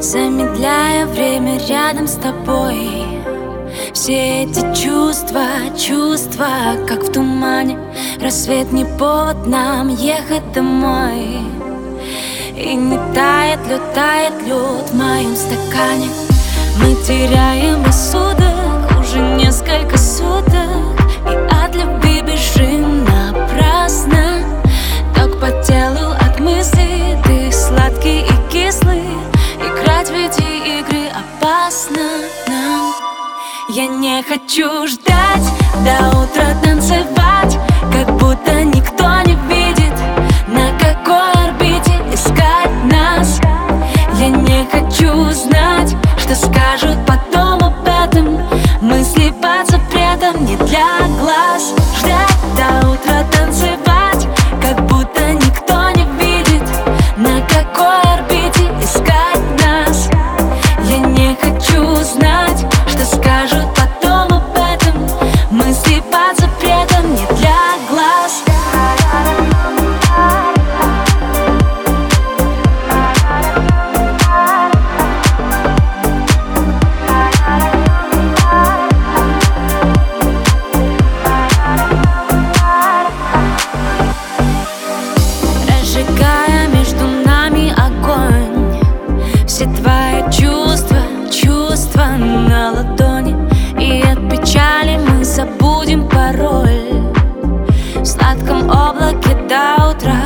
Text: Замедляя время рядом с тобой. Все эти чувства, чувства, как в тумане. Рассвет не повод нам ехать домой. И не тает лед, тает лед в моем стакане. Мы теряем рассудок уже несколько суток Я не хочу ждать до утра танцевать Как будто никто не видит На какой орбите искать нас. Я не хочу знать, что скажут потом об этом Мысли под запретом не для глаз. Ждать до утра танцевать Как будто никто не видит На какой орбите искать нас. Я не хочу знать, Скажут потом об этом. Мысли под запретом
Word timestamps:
Замедляя 0.00 1.06
время 1.06 1.58
рядом 1.66 2.06
с 2.06 2.16
тобой. 2.16 3.06
Все 3.94 4.42
эти 4.42 4.60
чувства, 4.74 5.46
чувства, 5.74 6.76
как 6.86 7.02
в 7.04 7.12
тумане. 7.12 7.78
Рассвет 8.20 8.70
не 8.72 8.84
повод 8.84 9.46
нам 9.46 9.88
ехать 9.88 10.52
домой. 10.52 11.38
И 12.54 12.74
не 12.74 12.98
тает 13.14 13.60
лед, 13.66 13.94
тает 13.94 14.34
лед 14.46 14.90
в 14.90 14.94
моем 14.94 15.34
стакане. 15.34 16.10
Мы 16.78 16.94
теряем 17.06 17.82
рассудок 17.82 19.00
уже 19.00 19.18
несколько 19.38 19.96
суток 19.96 20.46
Я 33.76 33.88
не 33.88 34.22
хочу 34.22 34.86
ждать 34.86 35.52
до 35.84 36.08
утра 36.18 36.54
танцевать 36.64 37.58
Как 37.92 38.10
будто 38.16 38.64
никто 38.64 39.04
не 39.26 39.34
видит 39.52 39.92
На 40.48 40.70
какой 40.78 41.30
орбите 41.44 41.92
искать 42.10 42.70
нас. 42.90 43.38
Я 44.18 44.28
не 44.28 44.66
хочу 44.72 45.30
знать, 45.30 45.94
что 46.16 46.34
скажут 46.34 46.96
потом 47.06 47.62
об 47.62 47.86
этом 47.86 48.40
Мысли 48.80 49.30
под 49.42 49.68
запретом 49.70 50.46
не 50.46 50.56
для 50.56 51.06
глаз. 51.20 51.74
Ждать 51.98 52.56
до 52.56 52.88
утра 52.88 53.24
танцевать 53.30 54.26
Как 54.62 54.86
будто 54.86 55.34
никто 55.34 55.90
не 55.90 56.06
видит 56.18 56.66
На 57.18 57.42
какой 57.42 58.00
орбите 58.14 58.70
искать 58.80 59.42
нас. 59.62 60.08
Я 60.88 60.96
не 60.96 61.36
хочу 61.42 61.96
знать, 62.04 62.64
Скажут 63.06 63.68
потом 63.76 64.38
об 64.38 64.56
этом. 64.56 65.08
Мысли 65.50 66.02
под 66.10 66.38
запретом 66.38 66.65